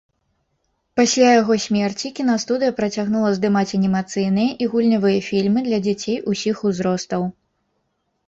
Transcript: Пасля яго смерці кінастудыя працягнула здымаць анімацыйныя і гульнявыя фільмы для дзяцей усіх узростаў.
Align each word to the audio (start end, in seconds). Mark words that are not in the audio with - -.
Пасля 0.99 1.27
яго 1.41 1.57
смерці 1.65 2.07
кінастудыя 2.19 2.73
працягнула 2.79 3.29
здымаць 3.37 3.75
анімацыйныя 3.79 4.49
і 4.65 4.69
гульнявыя 4.71 5.19
фільмы 5.29 5.59
для 5.67 5.79
дзяцей 5.89 6.17
усіх 6.31 6.55
узростаў. 6.71 7.21